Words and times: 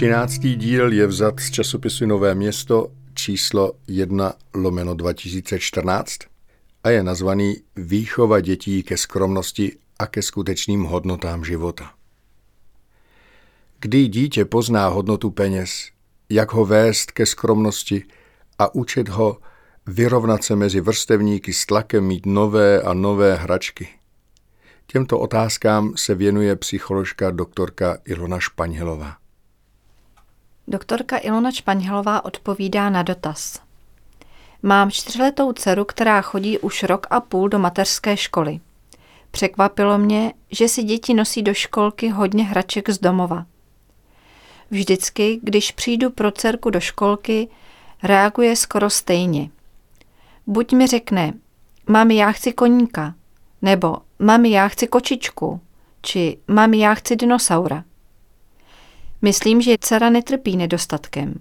Třináctý 0.00 0.56
díl 0.56 0.92
je 0.92 1.06
vzat 1.06 1.40
z 1.40 1.50
časopisu 1.50 2.06
Nové 2.06 2.34
město 2.34 2.92
číslo 3.14 3.72
1 3.88 4.32
lomeno 4.54 4.94
2014 4.94 6.18
a 6.84 6.90
je 6.90 7.02
nazvaný 7.02 7.56
Výchova 7.76 8.40
dětí 8.40 8.82
ke 8.82 8.96
skromnosti 8.96 9.76
a 9.98 10.06
ke 10.06 10.22
skutečným 10.22 10.84
hodnotám 10.84 11.44
života. 11.44 11.90
Kdy 13.80 14.08
dítě 14.08 14.44
pozná 14.44 14.88
hodnotu 14.88 15.30
peněz, 15.30 15.90
jak 16.28 16.52
ho 16.52 16.64
vést 16.64 17.10
ke 17.10 17.26
skromnosti 17.26 18.04
a 18.58 18.74
učit 18.74 19.08
ho 19.08 19.38
vyrovnat 19.86 20.44
se 20.44 20.56
mezi 20.56 20.80
vrstevníky 20.80 21.52
s 21.52 21.66
tlakem 21.66 22.04
mít 22.04 22.26
nové 22.26 22.82
a 22.82 22.94
nové 22.94 23.34
hračky. 23.34 23.88
Těmto 24.86 25.18
otázkám 25.18 25.92
se 25.96 26.14
věnuje 26.14 26.56
psycholožka 26.56 27.30
doktorka 27.30 27.98
Ilona 28.04 28.40
Španělová. 28.40 29.19
Doktorka 30.70 31.18
Ilona 31.18 31.50
Španělová 31.50 32.24
odpovídá 32.24 32.90
na 32.90 33.02
dotaz. 33.02 33.60
Mám 34.62 34.90
čtyřletou 34.90 35.52
dceru, 35.52 35.84
která 35.84 36.22
chodí 36.22 36.58
už 36.58 36.82
rok 36.82 37.06
a 37.10 37.20
půl 37.20 37.48
do 37.48 37.58
mateřské 37.58 38.16
školy. 38.16 38.60
Překvapilo 39.30 39.98
mě, 39.98 40.32
že 40.50 40.68
si 40.68 40.82
děti 40.82 41.14
nosí 41.14 41.42
do 41.42 41.54
školky 41.54 42.08
hodně 42.08 42.44
hraček 42.44 42.90
z 42.90 42.98
domova. 42.98 43.46
Vždycky, 44.70 45.40
když 45.42 45.72
přijdu 45.72 46.10
pro 46.10 46.30
dcerku 46.30 46.70
do 46.70 46.80
školky, 46.80 47.48
reaguje 48.02 48.56
skoro 48.56 48.90
stejně. 48.90 49.50
Buď 50.46 50.72
mi 50.72 50.86
řekne, 50.86 51.32
mami, 51.86 52.16
já 52.16 52.32
chci 52.32 52.52
koníka, 52.52 53.14
nebo 53.62 53.96
mami, 54.18 54.50
já 54.50 54.68
chci 54.68 54.86
kočičku, 54.86 55.60
či 56.02 56.38
mami, 56.48 56.78
já 56.78 56.94
chci 56.94 57.16
dinosaura. 57.16 57.84
Myslím, 59.22 59.62
že 59.62 59.76
dcera 59.80 60.10
netrpí 60.10 60.56
nedostatkem. 60.56 61.34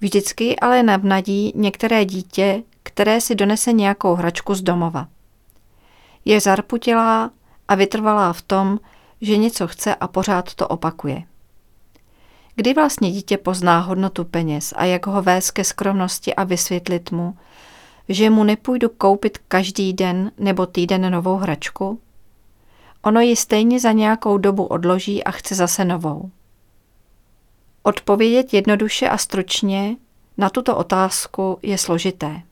Vždycky 0.00 0.58
ale 0.58 0.82
navnadí 0.82 1.52
některé 1.56 2.04
dítě, 2.04 2.62
které 2.82 3.20
si 3.20 3.34
donese 3.34 3.72
nějakou 3.72 4.14
hračku 4.14 4.54
z 4.54 4.62
domova. 4.62 5.08
Je 6.24 6.40
zarputilá 6.40 7.30
a 7.68 7.74
vytrvalá 7.74 8.32
v 8.32 8.42
tom, 8.42 8.78
že 9.20 9.36
něco 9.36 9.66
chce 9.66 9.94
a 9.94 10.08
pořád 10.08 10.54
to 10.54 10.68
opakuje. 10.68 11.22
Kdy 12.54 12.74
vlastně 12.74 13.12
dítě 13.12 13.36
pozná 13.36 13.80
hodnotu 13.80 14.24
peněz 14.24 14.74
a 14.76 14.84
jak 14.84 15.06
ho 15.06 15.22
vést 15.22 15.50
ke 15.50 15.64
skromnosti 15.64 16.34
a 16.34 16.44
vysvětlit 16.44 17.10
mu, 17.10 17.36
že 18.08 18.30
mu 18.30 18.44
nepůjdu 18.44 18.88
koupit 18.88 19.38
každý 19.48 19.92
den 19.92 20.32
nebo 20.38 20.66
týden 20.66 21.12
novou 21.12 21.36
hračku? 21.36 22.00
Ono 23.02 23.20
ji 23.20 23.36
stejně 23.36 23.80
za 23.80 23.92
nějakou 23.92 24.38
dobu 24.38 24.64
odloží 24.64 25.24
a 25.24 25.30
chce 25.30 25.54
zase 25.54 25.84
novou. 25.84 26.30
Odpovědět 27.88 28.54
jednoduše 28.54 29.08
a 29.08 29.18
stručně 29.18 29.96
na 30.38 30.50
tuto 30.50 30.76
otázku 30.76 31.58
je 31.62 31.78
složité. 31.78 32.42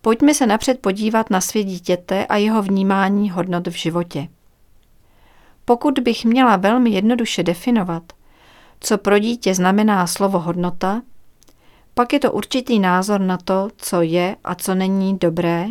Pojďme 0.00 0.34
se 0.34 0.46
napřed 0.46 0.80
podívat 0.80 1.30
na 1.30 1.40
svět 1.40 1.64
dítěte 1.64 2.26
a 2.26 2.36
jeho 2.36 2.62
vnímání 2.62 3.30
hodnot 3.30 3.66
v 3.66 3.70
životě. 3.70 4.28
Pokud 5.64 5.98
bych 5.98 6.24
měla 6.24 6.56
velmi 6.56 6.90
jednoduše 6.90 7.42
definovat, 7.42 8.02
co 8.80 8.98
pro 8.98 9.18
dítě 9.18 9.54
znamená 9.54 10.06
slovo 10.06 10.38
hodnota, 10.38 11.02
pak 11.94 12.12
je 12.12 12.20
to 12.20 12.32
určitý 12.32 12.78
názor 12.78 13.20
na 13.20 13.36
to, 13.36 13.68
co 13.76 14.02
je 14.02 14.36
a 14.44 14.54
co 14.54 14.74
není 14.74 15.18
dobré, 15.18 15.66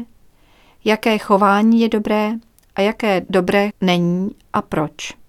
jaké 0.85 1.17
chování 1.17 1.81
je 1.81 1.89
dobré 1.89 2.31
a 2.75 2.81
jaké 2.81 3.25
dobré 3.29 3.69
není 3.81 4.29
a 4.53 4.61
proč. 4.61 5.19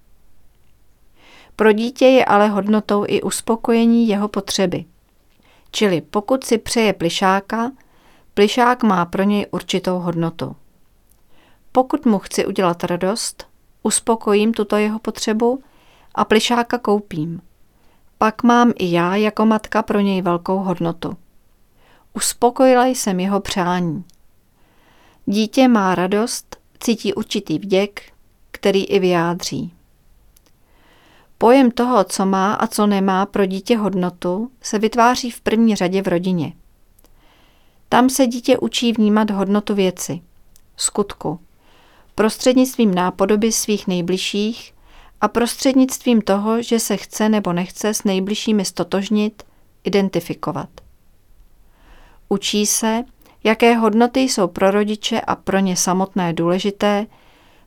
Pro 1.60 1.72
dítě 1.72 2.06
je 2.06 2.24
ale 2.24 2.48
hodnotou 2.48 3.04
i 3.08 3.22
uspokojení 3.22 4.08
jeho 4.08 4.28
potřeby. 4.28 4.84
Čili 5.70 6.00
pokud 6.00 6.44
si 6.44 6.58
přeje 6.58 6.92
plišáka, 6.92 7.72
plišák 8.34 8.82
má 8.82 9.04
pro 9.04 9.22
něj 9.22 9.46
určitou 9.50 9.98
hodnotu. 9.98 10.56
Pokud 11.72 12.06
mu 12.06 12.18
chci 12.18 12.46
udělat 12.46 12.84
radost, 12.84 13.46
uspokojím 13.82 14.52
tuto 14.52 14.76
jeho 14.76 14.98
potřebu 14.98 15.62
a 16.14 16.24
plišáka 16.24 16.78
koupím. 16.78 17.42
Pak 18.18 18.42
mám 18.42 18.72
i 18.78 18.92
já 18.92 19.16
jako 19.16 19.46
matka 19.46 19.82
pro 19.82 20.00
něj 20.00 20.22
velkou 20.22 20.58
hodnotu. 20.58 21.16
Uspokojila 22.14 22.86
jsem 22.86 23.20
jeho 23.20 23.40
přání. 23.40 24.04
Dítě 25.26 25.68
má 25.68 25.94
radost, 25.94 26.56
cítí 26.78 27.14
určitý 27.14 27.58
vděk, 27.58 28.12
který 28.50 28.84
i 28.84 28.98
vyjádří. 28.98 29.79
Pojem 31.42 31.70
toho, 31.70 32.04
co 32.04 32.26
má 32.26 32.54
a 32.54 32.66
co 32.66 32.86
nemá 32.86 33.26
pro 33.26 33.46
dítě 33.46 33.76
hodnotu, 33.76 34.50
se 34.62 34.78
vytváří 34.78 35.30
v 35.30 35.40
první 35.40 35.76
řadě 35.76 36.02
v 36.02 36.08
rodině. 36.08 36.52
Tam 37.88 38.10
se 38.10 38.26
dítě 38.26 38.58
učí 38.58 38.92
vnímat 38.92 39.30
hodnotu 39.30 39.74
věci, 39.74 40.20
skutku, 40.76 41.40
prostřednictvím 42.14 42.94
nápodoby 42.94 43.52
svých 43.52 43.86
nejbližších 43.86 44.74
a 45.20 45.28
prostřednictvím 45.28 46.22
toho, 46.22 46.62
že 46.62 46.80
se 46.80 46.96
chce 46.96 47.28
nebo 47.28 47.52
nechce 47.52 47.94
s 47.94 48.04
nejbližšími 48.04 48.64
stotožnit, 48.64 49.42
identifikovat. 49.84 50.68
Učí 52.28 52.66
se, 52.66 53.04
jaké 53.44 53.74
hodnoty 53.74 54.20
jsou 54.20 54.48
pro 54.48 54.70
rodiče 54.70 55.20
a 55.20 55.36
pro 55.36 55.58
ně 55.58 55.76
samotné 55.76 56.32
důležité, 56.32 57.06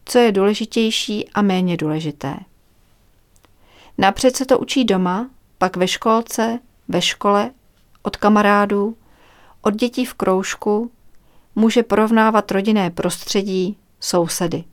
co 0.06 0.20
je 0.20 0.32
důležitější 0.32 1.30
a 1.30 1.42
méně 1.42 1.78
důležité. 1.78 2.36
Napřed 3.98 4.36
se 4.36 4.46
to 4.46 4.60
učí 4.60 4.86
doma, 4.86 5.30
pak 5.58 5.78
ve 5.78 5.88
školce, 5.88 6.60
ve 6.88 7.02
škole, 7.02 7.52
od 8.02 8.18
kamarádů, 8.18 8.98
od 9.62 9.74
dětí 9.76 10.06
v 10.06 10.14
kroužku, 10.14 10.92
může 11.56 11.84
porovnávat 11.84 12.52
rodinné 12.52 12.90
prostředí, 12.90 13.78
sousedy. 14.00 14.64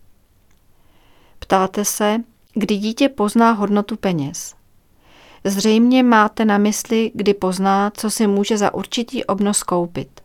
Ptáte 1.39 1.85
se, 1.85 2.21
kdy 2.55 2.77
dítě 2.77 3.09
pozná 3.09 3.53
hodnotu 3.53 3.97
peněz. 3.97 4.55
Zřejmě 5.45 6.03
máte 6.03 6.45
na 6.45 6.59
mysli, 6.59 7.11
kdy 7.15 7.35
pozná, 7.35 7.91
co 7.91 8.11
si 8.11 8.27
může 8.27 8.59
za 8.59 8.75
určitý 8.75 9.25
obnos 9.25 9.63
koupit. 9.63 10.21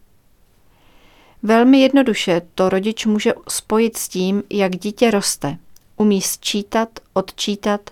Velmi 1.43 1.81
jednoduše 1.81 2.41
to 2.55 2.69
rodič 2.69 3.05
může 3.05 3.33
spojit 3.49 3.97
s 3.97 4.09
tím, 4.09 4.43
jak 4.49 4.75
dítě 4.75 5.11
roste. 5.11 5.57
Umí 5.97 6.21
sčítat, 6.21 6.89
odčítat, 7.13 7.89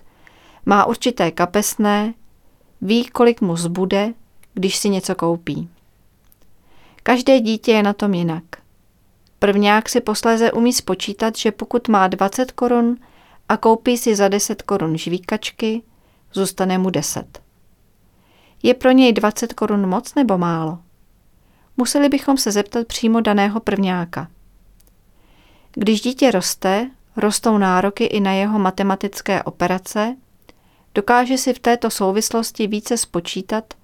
má 0.66 0.84
určité 0.84 1.30
kapesné, 1.30 2.14
ví, 2.80 3.04
kolik 3.04 3.40
mu 3.40 3.56
zbude, 3.56 4.14
když 4.54 4.76
si 4.76 4.88
něco 4.88 5.14
koupí. 5.14 5.68
Každé 7.02 7.40
dítě 7.40 7.72
je 7.72 7.82
na 7.82 7.92
tom 7.92 8.14
jinak. 8.14 8.44
Prvňák 9.38 9.88
si 9.88 10.00
posléze 10.00 10.52
umí 10.52 10.72
spočítat, 10.72 11.36
že 11.36 11.52
pokud 11.52 11.88
má 11.88 12.08
20 12.08 12.52
korun 12.52 12.96
a 13.48 13.56
koupí 13.56 13.98
si 13.98 14.16
za 14.16 14.28
10 14.28 14.62
korun 14.62 14.98
žvíkačky, 14.98 15.82
zůstane 16.32 16.78
mu 16.78 16.90
10. 16.90 17.42
Je 18.62 18.74
pro 18.74 18.90
něj 18.90 19.12
20 19.12 19.52
korun 19.52 19.88
moc 19.88 20.14
nebo 20.14 20.38
málo? 20.38 20.78
Museli 21.76 22.08
bychom 22.08 22.36
se 22.36 22.52
zeptat 22.52 22.86
přímo 22.86 23.20
daného 23.20 23.60
prvňáka. 23.60 24.28
Když 25.74 26.00
dítě 26.00 26.30
roste, 26.30 26.90
rostou 27.16 27.58
nároky 27.58 28.04
i 28.04 28.20
na 28.20 28.32
jeho 28.32 28.58
matematické 28.58 29.42
operace 29.42 30.16
Dokáže 30.94 31.38
si 31.38 31.54
v 31.54 31.58
této 31.58 31.90
souvislosti 31.90 32.66
více 32.66 32.96
spočítat 32.96 33.74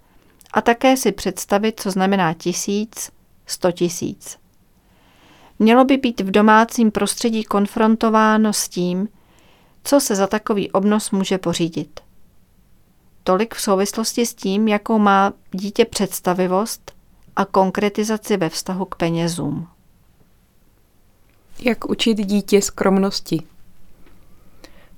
a 0.52 0.60
také 0.60 0.96
si 0.96 1.12
představit, 1.12 1.80
co 1.80 1.90
znamená 1.90 2.34
tisíc, 2.34 3.10
sto 3.46 3.72
tisíc. 3.72 4.38
Mělo 5.58 5.84
by 5.84 5.96
být 5.96 6.20
v 6.20 6.30
domácím 6.30 6.90
prostředí 6.90 7.44
konfrontováno 7.44 8.52
s 8.52 8.68
tím, 8.68 9.08
co 9.84 10.00
se 10.00 10.14
za 10.14 10.26
takový 10.26 10.70
obnos 10.70 11.10
může 11.10 11.38
pořídit. 11.38 12.00
Tolik 13.24 13.54
v 13.54 13.60
souvislosti 13.60 14.26
s 14.26 14.34
tím, 14.34 14.68
jakou 14.68 14.98
má 14.98 15.32
dítě 15.52 15.84
představivost 15.84 16.92
a 17.36 17.44
konkretizaci 17.44 18.36
ve 18.36 18.48
vztahu 18.48 18.84
k 18.84 18.94
penězům. 18.94 19.68
Jak 21.62 21.90
učit 21.90 22.14
dítě 22.14 22.62
skromnosti? 22.62 23.42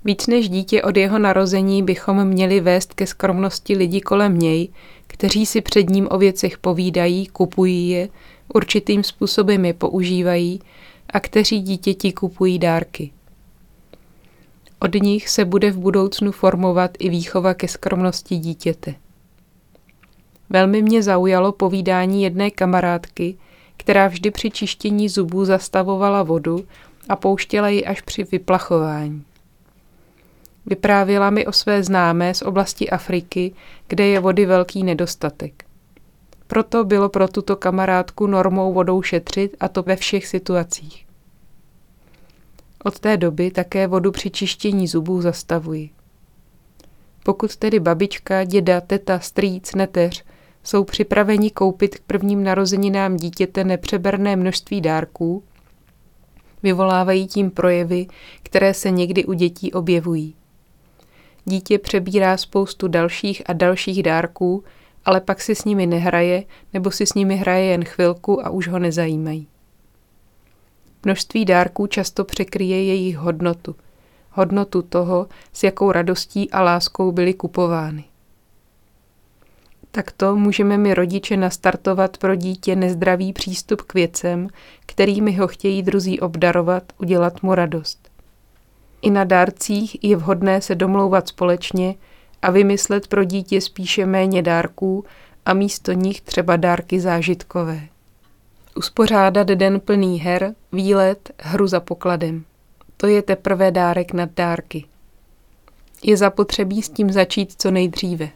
Víc 0.05 0.27
než 0.27 0.49
dítě 0.49 0.81
od 0.81 0.97
jeho 0.97 1.19
narození 1.19 1.83
bychom 1.83 2.25
měli 2.25 2.59
vést 2.59 2.93
ke 2.93 3.07
skromnosti 3.07 3.77
lidi 3.77 4.01
kolem 4.01 4.39
něj, 4.39 4.69
kteří 5.07 5.45
si 5.45 5.61
před 5.61 5.89
ním 5.89 6.07
o 6.11 6.17
věcech 6.17 6.57
povídají, 6.57 7.27
kupují 7.27 7.89
je, 7.89 8.09
určitým 8.53 9.03
způsobem 9.03 9.65
je 9.65 9.73
používají 9.73 10.61
a 11.09 11.19
kteří 11.19 11.59
dítěti 11.59 12.11
kupují 12.13 12.59
dárky. 12.59 13.11
Od 14.79 14.93
nich 14.93 15.29
se 15.29 15.45
bude 15.45 15.71
v 15.71 15.77
budoucnu 15.77 16.31
formovat 16.31 16.91
i 16.99 17.09
výchova 17.09 17.53
ke 17.53 17.67
skromnosti 17.67 18.37
dítěte. 18.37 18.95
Velmi 20.49 20.81
mě 20.81 21.03
zaujalo 21.03 21.51
povídání 21.51 22.23
jedné 22.23 22.51
kamarádky, 22.51 23.37
která 23.77 24.07
vždy 24.07 24.31
při 24.31 24.51
čištění 24.51 25.09
zubů 25.09 25.45
zastavovala 25.45 26.23
vodu 26.23 26.65
a 27.09 27.15
pouštěla 27.15 27.69
ji 27.69 27.85
až 27.85 28.01
při 28.01 28.23
vyplachování. 28.23 29.23
Vyprávěla 30.65 31.29
mi 31.29 31.45
o 31.45 31.51
své 31.51 31.83
známé 31.83 32.33
z 32.33 32.41
oblasti 32.41 32.89
Afriky, 32.89 33.53
kde 33.87 34.07
je 34.07 34.19
vody 34.19 34.45
velký 34.45 34.83
nedostatek. 34.83 35.65
Proto 36.47 36.83
bylo 36.83 37.09
pro 37.09 37.27
tuto 37.27 37.55
kamarádku 37.55 38.27
normou 38.27 38.73
vodou 38.73 39.01
šetřit 39.01 39.55
a 39.59 39.67
to 39.67 39.83
ve 39.83 39.95
všech 39.95 40.27
situacích. 40.27 41.05
Od 42.83 42.99
té 42.99 43.17
doby 43.17 43.51
také 43.51 43.87
vodu 43.87 44.11
při 44.11 44.29
čištění 44.29 44.87
zubů 44.87 45.21
zastavuji. 45.21 45.89
Pokud 47.23 47.55
tedy 47.55 47.79
babička, 47.79 48.43
děda, 48.43 48.81
teta, 48.81 49.19
strýc, 49.19 49.75
neteř 49.75 50.23
jsou 50.63 50.83
připraveni 50.83 51.51
koupit 51.51 51.95
k 51.95 52.01
prvním 52.01 52.43
narozeninám 52.43 53.17
dítěte 53.17 53.63
nepřeberné 53.63 54.35
množství 54.35 54.81
dárků, 54.81 55.43
vyvolávají 56.63 57.27
tím 57.27 57.51
projevy, 57.51 58.07
které 58.43 58.73
se 58.73 58.91
někdy 58.91 59.25
u 59.25 59.33
dětí 59.33 59.73
objevují. 59.73 60.35
Dítě 61.45 61.79
přebírá 61.79 62.37
spoustu 62.37 62.87
dalších 62.87 63.41
a 63.45 63.53
dalších 63.53 64.03
dárků, 64.03 64.63
ale 65.05 65.21
pak 65.21 65.41
si 65.41 65.55
s 65.55 65.65
nimi 65.65 65.85
nehraje 65.85 66.43
nebo 66.73 66.91
si 66.91 67.05
s 67.05 67.13
nimi 67.13 67.35
hraje 67.35 67.65
jen 67.65 67.85
chvilku 67.85 68.45
a 68.45 68.49
už 68.49 68.67
ho 68.67 68.79
nezajímají. 68.79 69.47
Množství 71.05 71.45
dárků 71.45 71.87
často 71.87 72.23
překryje 72.23 72.83
jejich 72.83 73.17
hodnotu. 73.17 73.75
Hodnotu 74.31 74.81
toho, 74.81 75.27
s 75.53 75.63
jakou 75.63 75.91
radostí 75.91 76.51
a 76.51 76.61
láskou 76.61 77.11
byly 77.11 77.33
kupovány. 77.33 78.03
Takto 79.91 80.35
můžeme 80.35 80.77
mi 80.77 80.93
rodiče 80.93 81.37
nastartovat 81.37 82.17
pro 82.17 82.35
dítě 82.35 82.75
nezdravý 82.75 83.33
přístup 83.33 83.81
k 83.81 83.93
věcem, 83.93 84.47
kterými 84.85 85.33
ho 85.35 85.47
chtějí 85.47 85.83
druzí 85.83 86.19
obdarovat, 86.19 86.83
udělat 86.97 87.43
mu 87.43 87.55
radost. 87.55 88.12
I 89.03 89.09
na 89.09 89.23
dárcích 89.23 90.03
je 90.03 90.15
vhodné 90.15 90.61
se 90.61 90.75
domlouvat 90.75 91.27
společně 91.27 91.95
a 92.41 92.51
vymyslet 92.51 93.07
pro 93.07 93.23
dítě 93.23 93.61
spíše 93.61 94.05
méně 94.05 94.41
dárků 94.41 95.05
a 95.45 95.53
místo 95.53 95.91
nich 95.91 96.21
třeba 96.21 96.55
dárky 96.55 96.99
zážitkové. 96.99 97.81
Uspořádat 98.75 99.47
den 99.47 99.79
plný 99.79 100.19
her, 100.19 100.55
výlet, 100.71 101.31
hru 101.39 101.67
za 101.67 101.79
pokladem. 101.79 102.43
To 102.97 103.07
je 103.07 103.21
teprve 103.21 103.71
dárek 103.71 104.13
nad 104.13 104.29
dárky. 104.35 104.85
Je 106.03 106.17
zapotřebí 106.17 106.81
s 106.81 106.89
tím 106.89 107.11
začít 107.11 107.53
co 107.57 107.71
nejdříve. 107.71 108.29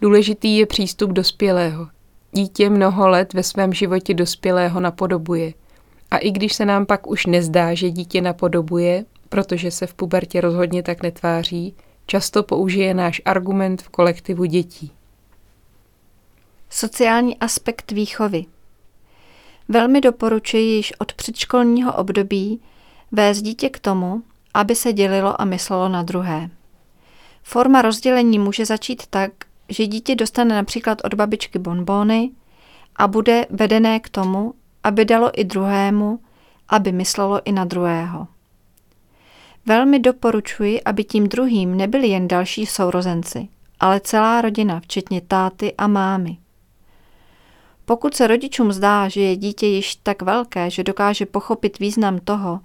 Důležitý 0.00 0.56
je 0.56 0.66
přístup 0.66 1.10
dospělého. 1.10 1.88
Dítě 2.32 2.70
mnoho 2.70 3.08
let 3.08 3.34
ve 3.34 3.42
svém 3.42 3.72
životě 3.72 4.14
dospělého 4.14 4.80
napodobuje. 4.80 5.52
A 6.10 6.16
i 6.18 6.30
když 6.30 6.52
se 6.52 6.64
nám 6.64 6.86
pak 6.86 7.06
už 7.06 7.26
nezdá, 7.26 7.74
že 7.74 7.90
dítě 7.90 8.20
napodobuje, 8.20 9.04
protože 9.32 9.70
se 9.70 9.86
v 9.86 9.94
pubertě 9.94 10.40
rozhodně 10.40 10.82
tak 10.82 11.02
netváří, 11.02 11.74
často 12.06 12.42
použije 12.42 12.94
náš 12.94 13.22
argument 13.24 13.82
v 13.82 13.88
kolektivu 13.88 14.44
dětí. 14.44 14.92
Sociální 16.70 17.38
aspekt 17.38 17.92
výchovy. 17.92 18.44
Velmi 19.68 20.00
doporučuji 20.00 20.62
již 20.62 20.92
od 20.98 21.12
předškolního 21.12 21.92
období 21.92 22.60
vést 23.12 23.42
dítě 23.42 23.68
k 23.68 23.78
tomu, 23.78 24.22
aby 24.54 24.74
se 24.74 24.92
dělilo 24.92 25.40
a 25.40 25.44
myslelo 25.44 25.88
na 25.88 26.02
druhé. 26.02 26.50
Forma 27.42 27.82
rozdělení 27.82 28.38
může 28.38 28.66
začít 28.66 29.06
tak, 29.06 29.32
že 29.68 29.86
dítě 29.86 30.14
dostane 30.14 30.54
například 30.54 30.98
od 31.04 31.14
babičky 31.14 31.58
bonbony 31.58 32.30
a 32.96 33.08
bude 33.08 33.46
vedené 33.50 34.00
k 34.00 34.08
tomu, 34.08 34.54
aby 34.84 35.04
dalo 35.04 35.40
i 35.40 35.44
druhému, 35.44 36.20
aby 36.68 36.92
myslelo 36.92 37.40
i 37.44 37.52
na 37.52 37.64
druhého. 37.64 38.26
Velmi 39.66 39.98
doporučuji, 39.98 40.82
aby 40.82 41.04
tím 41.04 41.28
druhým 41.28 41.76
nebyli 41.76 42.08
jen 42.08 42.28
další 42.28 42.66
sourozenci, 42.66 43.48
ale 43.80 44.00
celá 44.00 44.40
rodina, 44.40 44.80
včetně 44.80 45.20
táty 45.20 45.74
a 45.78 45.86
mámy. 45.86 46.36
Pokud 47.84 48.14
se 48.14 48.26
rodičům 48.26 48.72
zdá, 48.72 49.08
že 49.08 49.20
je 49.20 49.36
dítě 49.36 49.66
již 49.66 49.94
tak 49.94 50.22
velké, 50.22 50.70
že 50.70 50.84
dokáže 50.84 51.26
pochopit 51.26 51.78
význam 51.78 52.18
toho, 52.18 52.60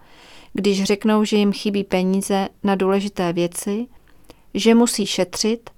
když 0.54 0.84
řeknou, 0.84 1.24
že 1.24 1.38
jim 1.38 1.54
chybí 1.54 1.84
peníze 1.84 2.48
na 2.64 2.76
důležité 2.76 3.34
věci, 3.34 3.88
že 4.54 4.76
musí 4.76 5.06
šetřit, 5.06 5.70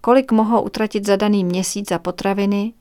kolik 0.00 0.32
mohou 0.32 0.60
utratit 0.62 1.06
za 1.06 1.16
daný 1.16 1.44
měsíc 1.44 1.88
za 1.88 1.98
potraviny, 1.98 2.72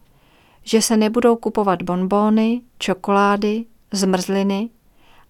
že 0.63 0.81
se 0.81 0.97
nebudou 0.97 1.35
kupovat 1.35 1.81
bonbóny, 1.81 2.61
čokolády, 2.79 3.65
zmrzliny, 3.91 4.69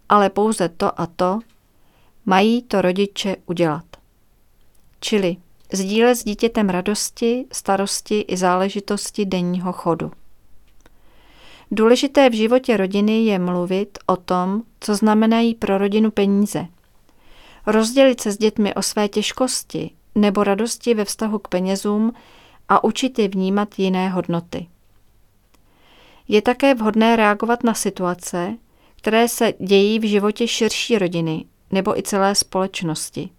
ale 0.09 0.29
pouze 0.29 0.69
to 0.69 1.01
a 1.01 1.05
to, 1.05 1.39
mají 2.25 2.61
to 2.61 2.81
rodiče 2.81 3.35
udělat. 3.45 3.85
Čili 4.99 5.37
sdílet 5.73 6.15
s 6.15 6.23
dítětem 6.23 6.69
radosti, 6.69 7.45
starosti 7.51 8.19
i 8.19 8.37
záležitosti 8.37 9.25
denního 9.25 9.73
chodu. 9.73 10.11
Důležité 11.71 12.29
v 12.29 12.33
životě 12.33 12.77
rodiny 12.77 13.25
je 13.25 13.39
mluvit 13.39 13.97
o 14.05 14.15
tom, 14.15 14.61
co 14.79 14.95
znamenají 14.95 15.55
pro 15.55 15.77
rodinu 15.77 16.11
peníze. 16.11 16.65
Rozdělit 17.65 18.21
se 18.21 18.31
s 18.31 18.37
dětmi 18.37 18.75
o 18.75 18.81
své 18.81 19.07
těžkosti 19.07 19.91
nebo 20.15 20.43
radosti 20.43 20.93
ve 20.93 21.05
vztahu 21.05 21.39
k 21.39 21.47
penězům 21.47 22.13
a 22.69 22.83
učit 22.83 23.19
je 23.19 23.27
vnímat 23.27 23.79
jiné 23.79 24.09
hodnoty. 24.09 24.67
Je 26.27 26.41
také 26.41 26.75
vhodné 26.75 27.15
reagovat 27.15 27.63
na 27.63 27.73
situace, 27.73 28.57
které 28.97 29.27
se 29.27 29.53
dějí 29.59 29.99
v 29.99 30.09
životě 30.09 30.47
širší 30.47 30.97
rodiny 30.97 31.45
nebo 31.73 31.99
i 31.99 32.03
celé 32.03 32.35
společnosti. 32.35 33.29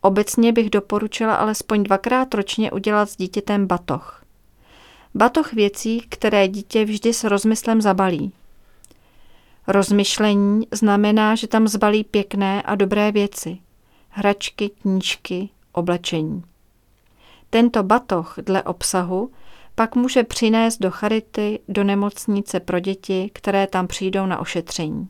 Obecně 0.00 0.52
bych 0.52 0.70
doporučila 0.70 1.34
alespoň 1.34 1.82
dvakrát 1.82 2.34
ročně 2.34 2.72
udělat 2.72 3.10
s 3.10 3.16
dítětem 3.16 3.66
batoh. 3.66 4.24
Batoh 5.14 5.52
věcí, 5.52 6.00
které 6.08 6.48
dítě 6.48 6.84
vždy 6.84 7.12
s 7.12 7.24
rozmyslem 7.24 7.82
zabalí. 7.82 8.32
Rozmyšlení 9.66 10.66
znamená, 10.70 11.34
že 11.34 11.46
tam 11.46 11.68
zbalí 11.68 12.04
pěkné 12.04 12.62
a 12.62 12.74
dobré 12.74 13.12
věci. 13.12 13.58
Hračky, 14.08 14.68
knížky, 14.68 15.48
oblečení. 15.72 16.44
Tento 17.50 17.82
batoh 17.82 18.34
dle 18.42 18.62
obsahu 18.62 19.30
pak 19.74 19.96
může 19.96 20.24
přinést 20.24 20.78
do 20.78 20.90
charity, 20.90 21.60
do 21.68 21.84
nemocnice 21.84 22.60
pro 22.60 22.80
děti, 22.80 23.30
které 23.34 23.66
tam 23.66 23.86
přijdou 23.86 24.26
na 24.26 24.38
ošetření. 24.38 25.08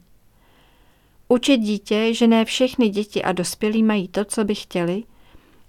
Učit 1.35 1.59
dítě, 1.59 2.15
že 2.15 2.27
ne 2.27 2.45
všechny 2.45 2.89
děti 2.89 3.23
a 3.23 3.33
dospělí 3.33 3.83
mají 3.83 4.09
to, 4.09 4.25
co 4.25 4.45
by 4.45 4.55
chtěli 4.55 5.03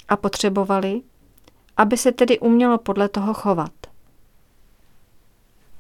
a 0.10 0.16
potřebovali, 0.18 1.02
aby 1.78 1.98
se 1.98 2.12
tedy 2.12 2.40
umělo 2.40 2.78
podle 2.78 3.10
toho 3.10 3.34
chovat. 3.34 3.72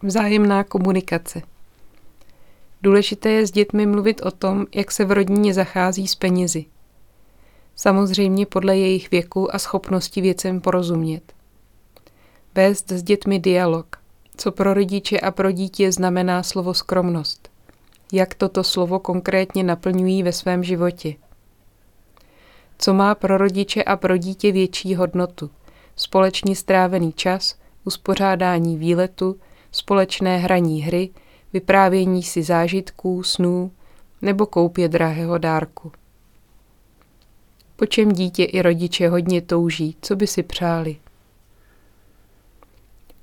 Vzájemná 0.02 0.64
komunikace. 0.64 1.42
Důležité 2.82 3.30
je 3.30 3.48
s 3.48 3.52
dětmi 3.52 3.86
mluvit 3.86 4.22
o 4.22 4.32
tom, 4.32 4.66
jak 4.76 4.92
se 4.92 5.06
v 5.06 5.12
rodině 5.12 5.54
zachází 5.54 6.08
s 6.08 6.16
penězi. 6.16 6.66
Samozřejmě 7.76 8.46
podle 8.46 8.78
jejich 8.78 9.12
věku 9.12 9.56
a 9.56 9.60
schopnosti 9.60 10.22
věcem 10.22 10.62
porozumět. 10.62 11.34
Vést 12.56 12.92
s 12.92 13.04
dětmi 13.04 13.40
dialog, 13.40 13.96
co 14.38 14.52
pro 14.52 14.74
rodiče 14.74 15.20
a 15.20 15.32
pro 15.32 15.52
dítě 15.52 15.92
znamená 15.92 16.44
slovo 16.44 16.74
skromnost 16.74 17.55
jak 18.12 18.34
toto 18.34 18.64
slovo 18.64 19.00
konkrétně 19.00 19.64
naplňují 19.64 20.24
ve 20.24 20.32
svém 20.32 20.64
životě. 20.64 21.16
Co 22.78 22.94
má 22.94 23.16
pro 23.16 23.38
rodiče 23.38 23.84
a 23.84 23.96
pro 23.96 24.18
dítě 24.18 24.52
větší 24.52 24.96
hodnotu? 24.96 25.50
Společně 25.96 26.56
strávený 26.56 27.14
čas, 27.14 27.56
uspořádání 27.84 28.78
výletu, 28.78 29.40
společné 29.72 30.38
hraní 30.38 30.82
hry, 30.82 31.10
vyprávění 31.54 32.24
si 32.24 32.44
zážitků, 32.44 33.24
snů 33.24 33.72
nebo 34.22 34.46
koupě 34.46 34.90
drahého 34.90 35.38
dárku. 35.38 35.92
Po 37.76 37.86
čem 37.86 38.12
dítě 38.12 38.44
i 38.44 38.62
rodiče 38.62 39.10
hodně 39.10 39.42
touží, 39.42 39.98
co 40.02 40.16
by 40.16 40.28
si 40.28 40.44
přáli? 40.44 40.98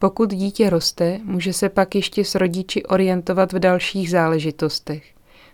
Pokud 0.02 0.30
dítě 0.34 0.70
roste, 0.70 1.20
může 1.24 1.52
se 1.52 1.68
pak 1.68 1.94
ještě 1.94 2.24
s 2.24 2.34
rodiči 2.34 2.82
orientovat 2.82 3.52
v 3.52 3.58
dalších 3.58 4.10
záležitostech. 4.10 5.04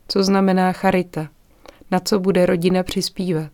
Co 0.09 0.23
znamená 0.25 0.73
charita? 0.73 1.29
na 1.91 2.01
co 2.01 2.21
bude 2.21 2.47
rodina 2.47 2.83
přispívat. 2.83 3.51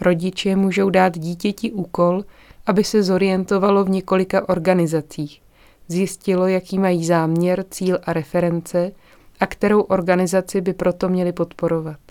Rodiče 0.00 0.56
můžou 0.56 0.90
dát 0.90 1.18
dítěti 1.18 1.72
úkol, 1.72 2.24
aby 2.66 2.84
se 2.84 3.02
zorientovalo 3.02 3.84
v 3.84 3.90
několika 3.90 4.48
organizacích, 4.48 5.42
zjistilo, 5.88 6.46
jaký 6.46 6.78
mají 6.78 7.04
záměr, 7.04 7.64
cíl 7.70 7.98
a 8.04 8.12
reference 8.12 8.92
a 9.40 9.46
kterou 9.46 9.80
organizaci 9.80 10.60
by 10.60 10.72
proto 10.72 11.08
měli 11.08 11.32
podporovat. 11.32 12.09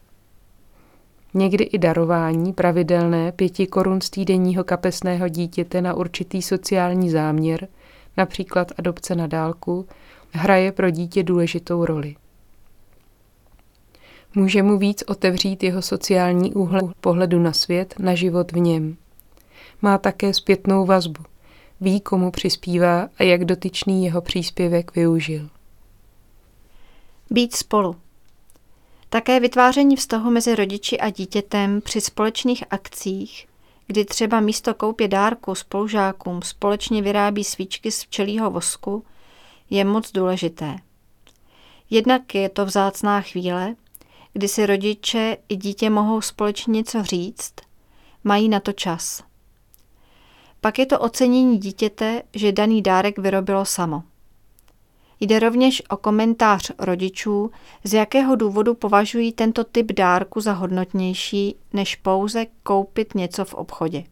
Někdy 1.34 1.64
i 1.64 1.78
darování 1.78 2.54
pravidelné 2.54 3.32
pěti 3.32 3.68
korun 3.68 4.02
z 4.02 4.10
týdenního 4.10 4.64
kapesného 4.64 5.28
dítěte 5.28 5.82
na 5.82 5.94
určitý 5.94 6.42
sociální 6.42 7.10
záměr, 7.10 7.68
například 8.18 8.72
adopce 8.78 9.16
na 9.16 9.28
dálku, 9.28 9.88
hraje 10.32 10.72
pro 10.72 10.90
dítě 10.90 11.24
důležitou 11.24 11.86
roli. 11.86 12.16
Může 14.36 14.64
mu 14.64 14.78
víc 14.78 15.04
otevřít 15.08 15.64
jeho 15.64 15.82
sociální 15.82 16.54
úhel 16.54 16.92
pohledu 17.02 17.40
na 17.40 17.54
svět, 17.54 17.96
na 18.00 18.16
život 18.16 18.52
v 18.52 18.60
něm. 18.60 18.98
Má 19.82 19.98
také 19.98 20.34
zpětnou 20.34 20.86
vazbu. 20.86 21.24
Ví, 21.82 22.02
komu 22.02 22.32
přispívá 22.32 23.10
a 23.18 23.24
jak 23.24 23.46
dotyčný 23.46 24.06
jeho 24.06 24.22
příspěvek 24.22 24.96
využil. 24.96 25.50
Být 27.30 27.56
spolu. 27.56 27.96
Také 29.10 29.40
vytváření 29.40 29.96
vztahu 29.96 30.32
mezi 30.32 30.56
rodiči 30.56 31.00
a 31.00 31.10
dítětem 31.10 31.82
při 31.82 32.02
společných 32.02 32.64
akcích, 32.70 33.48
kdy 33.88 34.06
třeba 34.06 34.40
místo 34.40 34.74
koupě 34.74 35.08
dárku 35.08 35.56
spolužákům 35.56 36.42
společně 36.42 37.02
vyrábí 37.02 37.44
svíčky 37.44 37.92
z 37.92 38.04
včelího 38.04 38.52
vosku, 38.52 39.06
je 39.70 39.86
moc 39.86 40.12
důležité. 40.12 40.76
Jednak 41.90 42.36
je 42.36 42.50
to 42.50 42.66
vzácná 42.66 43.22
chvíle, 43.22 43.76
kdy 44.34 44.48
si 44.48 44.66
rodiče 44.66 45.38
i 45.50 45.56
dítě 45.56 45.90
mohou 45.90 46.22
společně 46.22 46.72
něco 46.72 47.04
říct, 47.04 47.54
mají 48.24 48.50
na 48.50 48.60
to 48.60 48.72
čas. 48.72 49.24
Pak 50.62 50.80
je 50.80 50.86
to 50.86 51.00
ocenění 51.00 51.58
dítěte, 51.58 52.22
že 52.34 52.52
daný 52.52 52.82
dárek 52.82 53.20
vyrobilo 53.20 53.66
samo. 53.66 54.04
Jde 55.20 55.40
rovněž 55.40 55.82
o 55.90 55.98
komentář 55.98 56.72
rodičů, 56.80 57.52
z 57.84 57.94
jakého 57.94 58.36
důvodu 58.36 58.74
považují 58.74 59.32
tento 59.34 59.64
typ 59.64 59.92
dárku 59.92 60.42
za 60.42 60.54
hodnotnější, 60.54 61.56
než 61.74 61.96
pouze 61.96 62.46
koupit 62.64 63.16
něco 63.16 63.46
v 63.46 63.54
obchodě. 63.54 64.04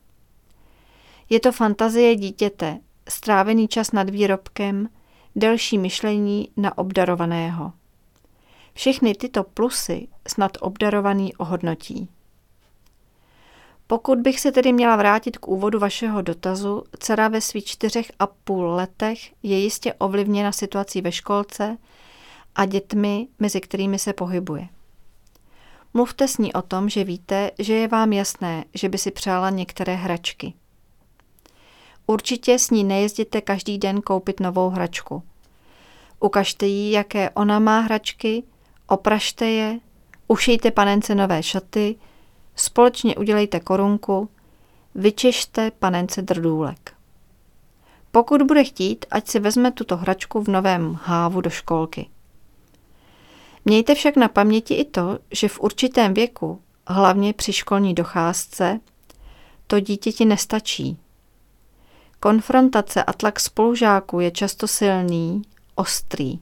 Je 1.30 1.40
to 1.40 1.52
fantazie 1.52 2.16
dítěte, 2.16 2.80
strávený 3.10 3.68
čas 3.68 3.92
nad 3.92 4.10
výrobkem, 4.10 4.90
delší 5.36 5.78
myšlení 5.78 6.50
na 6.58 6.78
obdarovaného. 6.78 7.72
Všechny 8.74 9.16
tyto 9.16 9.44
plusy 9.44 10.08
snad 10.28 10.52
obdarovaný 10.62 11.36
ohodnotí. 11.36 12.10
Pokud 13.88 14.20
bych 14.20 14.40
se 14.40 14.52
tedy 14.52 14.74
měla 14.74 14.96
vrátit 14.96 15.38
k 15.38 15.48
úvodu 15.48 15.80
vašeho 15.80 16.22
dotazu, 16.22 16.84
dcera 17.00 17.28
ve 17.28 17.42
svých 17.42 17.66
čtyřech 17.66 18.12
a 18.20 18.28
půl 18.28 18.66
letech 18.66 19.20
je 19.44 19.60
jistě 19.60 19.94
ovlivněna 19.94 20.52
situací 20.52 21.02
ve 21.02 21.12
školce 21.12 21.78
a 22.56 22.66
dětmi, 22.66 23.28
mezi 23.40 23.62
kterými 23.62 24.00
se 24.00 24.14
pohybuje. 24.14 24.68
Mluvte 25.94 26.28
s 26.28 26.38
ní 26.38 26.54
o 26.54 26.62
tom, 26.62 26.90
že 26.90 27.04
víte, 27.04 27.52
že 27.60 27.74
je 27.74 27.88
vám 27.88 28.14
jasné, 28.14 28.66
že 28.74 28.90
by 28.90 28.98
si 28.98 29.12
přála 29.12 29.50
některé 29.50 29.96
hračky. 29.96 30.54
Určitě 32.08 32.60
s 32.60 32.70
ní 32.70 32.84
nejezděte 32.84 33.42
každý 33.42 33.78
den 33.78 34.02
koupit 34.02 34.40
novou 34.40 34.70
hračku. 34.70 35.24
Ukažte 36.20 36.66
jí, 36.66 36.92
jaké 36.92 37.30
ona 37.30 37.60
má 37.60 37.80
hračky, 37.80 38.44
opražte 38.88 39.46
je, 39.46 39.80
ušijte 40.28 40.72
panence 40.72 41.16
nové 41.16 41.44
šaty, 41.44 41.96
společně 42.60 43.16
udělejte 43.16 43.60
korunku, 43.60 44.30
vyčešte 44.96 45.72
panence 45.72 46.22
drdůlek. 46.22 46.94
Pokud 48.12 48.42
bude 48.42 48.64
chtít, 48.64 49.06
ať 49.12 49.28
si 49.28 49.40
vezme 49.40 49.72
tuto 49.72 49.98
hračku 49.98 50.42
v 50.42 50.48
novém 50.48 51.00
hávu 51.04 51.42
do 51.42 51.50
školky. 51.50 52.10
Mějte 53.66 53.96
však 53.96 54.16
na 54.16 54.28
paměti 54.28 54.74
i 54.74 54.86
to, 54.86 55.20
že 55.32 55.48
v 55.48 55.60
určitém 55.60 56.14
věku, 56.14 56.62
hlavně 56.88 57.34
při 57.34 57.54
školní 57.54 57.94
docházce, 57.94 58.80
to 59.68 59.80
dítěti 59.80 60.26
nestačí. 60.26 60.98
Konfrontace 62.20 63.04
a 63.04 63.14
tlak 63.14 63.40
spolužáků 63.40 64.20
je 64.20 64.32
často 64.32 64.68
silný, 64.68 65.42
ostrý. 65.76 66.40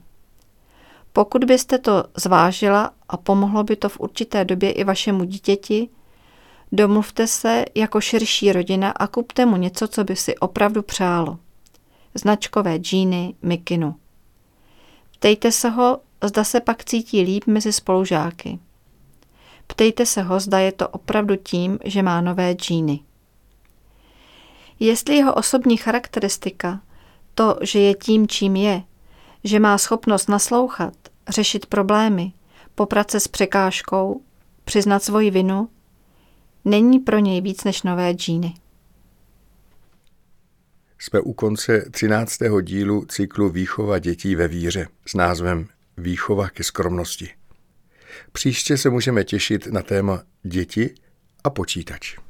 Pokud 1.14 1.44
byste 1.44 1.78
to 1.78 2.04
zvážila 2.16 2.92
a 3.10 3.18
pomohlo 3.18 3.64
by 3.64 3.76
to 3.76 3.90
v 3.90 4.00
určité 4.00 4.46
době 4.46 4.72
i 4.72 4.84
vašemu 4.84 5.24
dítěti, 5.24 5.90
domluvte 6.72 7.28
se 7.28 7.66
jako 7.76 8.02
širší 8.02 8.52
rodina 8.52 8.92
a 8.92 9.08
kupte 9.08 9.46
mu 9.46 9.58
něco, 9.58 9.88
co 9.88 10.04
by 10.04 10.16
si 10.16 10.38
opravdu 10.38 10.82
přálo. 10.82 11.40
Značkové 12.14 12.78
džíny, 12.78 13.36
mikinu. 13.42 13.96
Ptejte 15.20 15.52
se 15.52 15.70
ho, 15.70 16.00
zda 16.24 16.44
se 16.44 16.60
pak 16.60 16.86
cítí 16.86 17.22
líp 17.22 17.44
mezi 17.48 17.74
spolužáky. 17.74 18.60
Ptejte 19.68 20.06
se 20.06 20.22
ho, 20.22 20.40
zda 20.40 20.60
je 20.60 20.72
to 20.72 20.88
opravdu 20.88 21.36
tím, 21.36 21.80
že 21.84 22.04
má 22.04 22.22
nové 22.22 22.54
džíny. 22.54 23.00
Jestli 24.80 25.16
jeho 25.16 25.34
osobní 25.34 25.78
charakteristika, 25.78 26.82
to, 27.36 27.58
že 27.62 27.80
je 27.80 27.96
tím, 27.96 28.28
čím 28.28 28.56
je, 28.56 28.84
že 29.44 29.60
má 29.60 29.78
schopnost 29.78 30.30
naslouchat, 30.30 30.94
řešit 31.28 31.66
problémy, 31.66 32.34
poprat 32.76 33.12
se 33.12 33.20
s 33.20 33.28
překážkou, 33.28 34.22
přiznat 34.66 35.04
svoji 35.04 35.32
vinu, 35.32 35.70
není 36.66 37.00
pro 37.00 37.20
něj 37.20 37.42
víc 37.42 37.64
než 37.64 37.84
nové 37.84 38.12
džíny. 38.12 38.54
Jsme 41.00 41.20
u 41.20 41.34
konce 41.34 41.90
13. 41.92 42.38
dílu 42.62 43.06
cyklu 43.06 43.50
Výchova 43.50 44.00
dětí 44.00 44.36
ve 44.36 44.48
víře 44.48 44.88
s 45.06 45.14
názvem 45.14 45.68
Výchova 45.98 46.50
ke 46.50 46.64
skromnosti. 46.64 47.30
Příště 48.32 48.78
se 48.78 48.90
můžeme 48.90 49.24
těšit 49.24 49.68
na 49.68 49.82
téma 49.82 50.24
děti 50.44 50.96
a 51.44 51.50
počítač. 51.50 52.25